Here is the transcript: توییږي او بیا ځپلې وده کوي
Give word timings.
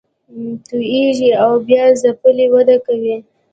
توییږي 0.67 1.31
او 1.43 1.51
بیا 1.67 1.83
ځپلې 2.01 2.45
وده 2.53 2.77
کوي 2.85 3.15